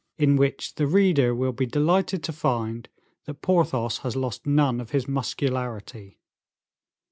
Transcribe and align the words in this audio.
In 0.17 0.35
Which 0.35 0.73
the 0.73 0.87
Reader 0.87 1.35
will 1.35 1.51
be 1.51 1.67
Delighted 1.67 2.23
to 2.23 2.33
Find 2.33 2.89
that 3.25 3.43
Porthos 3.43 3.99
Has 3.99 4.15
Lost 4.15 4.47
Nothing 4.47 4.79
of 4.81 4.89
His 4.89 5.07
Muscularity. 5.07 6.19